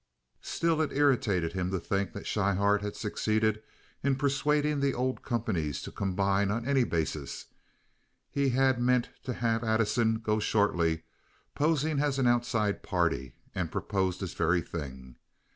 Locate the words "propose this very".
13.71-14.61